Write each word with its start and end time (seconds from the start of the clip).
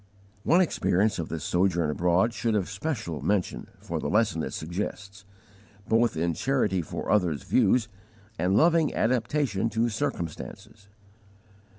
One 0.43 0.61
experience 0.61 1.19
of 1.19 1.29
this 1.29 1.43
sojourn 1.43 1.91
abroad 1.91 2.33
should 2.33 2.55
have 2.55 2.67
special 2.71 3.21
mention 3.21 3.67
for 3.81 3.99
the 3.99 4.09
lesson 4.09 4.41
it 4.41 4.51
suggests, 4.51 5.25
both 5.87 6.17
in 6.17 6.33
charity 6.33 6.81
for 6.81 7.11
others' 7.11 7.43
views 7.43 7.87
and 8.39 8.57
loving 8.57 8.95
adaptation 8.95 9.69
to 9.69 9.89
circumstances. 9.89 10.87